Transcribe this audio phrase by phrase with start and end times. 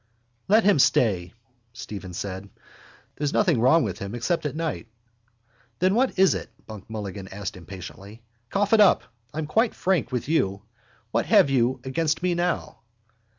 [0.47, 1.31] —Let him stay,
[1.73, 2.49] Stephen said.
[3.17, 4.87] There's nothing wrong with him except at night.
[5.77, 6.49] —Then what is it?
[6.65, 8.23] Buck Mulligan asked impatiently.
[8.49, 9.03] Cough it up.
[9.31, 10.63] I'm quite frank with you.
[11.11, 12.79] What have you against me now?